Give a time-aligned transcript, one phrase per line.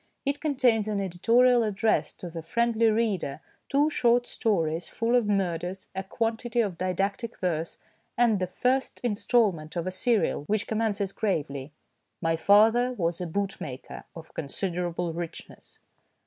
[0.25, 5.89] It contains an editorial address to the" friendly reader," two short stories full of murders,
[5.93, 7.77] a quantity of didactic verse,
[8.17, 11.71] and the first instalment of a serial, which commences gravely:"
[12.19, 15.77] My father was a bootmaker of considerable richness."